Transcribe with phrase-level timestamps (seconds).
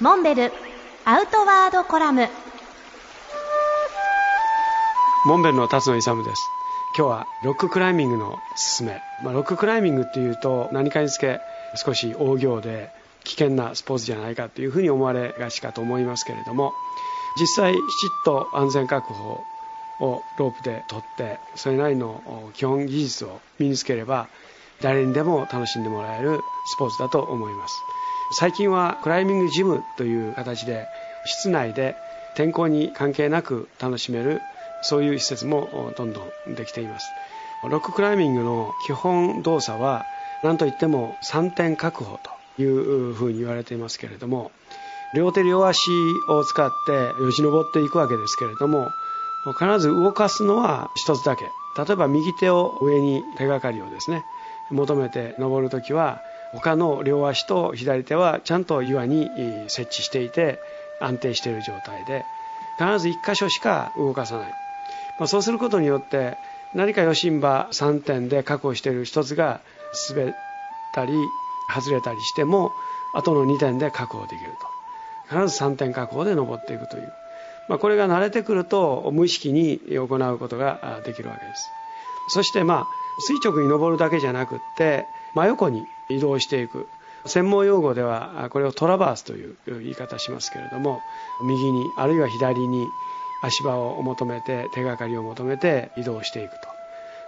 [0.00, 0.52] モンベル
[1.04, 2.28] アウトワードコラム。
[5.26, 6.42] モンベルの辰野勇です。
[6.96, 11.40] 今日はロッククライミングのすすめ、まあ、ロッククライミングっていうと何かにつけ
[11.74, 12.92] 少し大行で
[13.24, 16.74] 危険なスポーツじゃないかというふうに思われがちかと思いますけれども
[17.40, 19.44] 実際きちっと安全確保
[19.98, 24.28] をロープで取ってそれなりの基本技術を身につければ
[24.80, 27.74] 誰にでも楽しんでもらえるスポーツだと思います。
[28.30, 30.86] 最近はクライミングジムという形で
[31.24, 31.96] 室内で
[32.34, 34.42] 天候に関係なく楽しめる
[34.82, 37.06] そういう施設もどんどんできています。
[37.64, 40.04] ロッククライミングの基本動作は
[40.44, 42.18] 何といっても3点確保
[42.56, 44.52] というふうに言われていますけれども
[45.14, 45.90] 両手両足
[46.28, 48.90] を使ってよじ登っていくわけですけれども
[49.58, 51.50] 必ず動かすのは一つだけ。
[51.76, 54.24] 例えば右手を上に手がかりをですね
[54.70, 56.20] 求めて登るときは
[56.52, 59.30] 他の両足と左手はちゃんと岩に
[59.68, 60.58] 設置していて
[61.00, 62.24] 安定している状態で
[62.78, 64.50] 必ず1箇所しか動かさない、
[65.18, 66.36] まあ、そうすることによって
[66.74, 69.60] 何か余震場3点で確保している1つが
[70.10, 70.32] 滑っ
[70.94, 71.12] たり
[71.74, 72.72] 外れたりしても
[73.14, 74.78] あとの2点で確保できると。
[75.28, 77.12] 必ず3点確保で登っていくという、
[77.68, 81.70] まあ、これが慣れてくると無意識に行うことができるわけです。
[82.30, 82.86] そしてまあ
[83.20, 86.86] 垂直に登るだけじゃなくって真横に移動していく
[87.26, 91.00] 専門用語ではこれをトラバースという言い方しますけれども
[91.42, 92.86] 右にあるいは左に
[93.42, 96.56] 足場を求めて手がかりを求めて移動していくと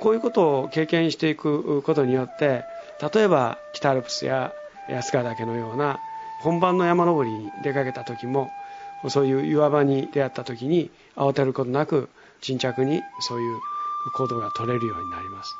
[0.00, 2.64] こういうことを経験していくことによって
[3.14, 4.52] 例えば北アルプスや
[4.88, 6.00] 安川岳のような
[6.40, 8.50] 本番の山登りに出かけた時も
[9.08, 12.08] そういう岩場に出会った時に慌てることなく
[12.40, 13.58] 沈着にそういう
[14.16, 15.54] 行動が取れるようになります。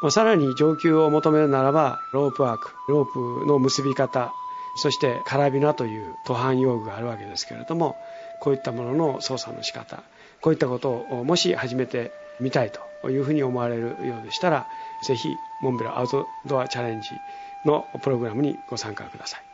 [0.00, 4.32] まあ、さらに上級を求めるならばロープワークロープの結び方
[4.76, 7.96] そしてカラビナという途半用具があるわけですけれども
[8.40, 10.02] こういったものの操作の仕方
[10.40, 12.70] こういったことをもし始めてみたい
[13.02, 14.68] というふうに思われるようでしたら
[15.02, 17.10] ぜひモンベルアウトドアチャレンジ
[17.64, 19.47] のプログラムにご参加ください。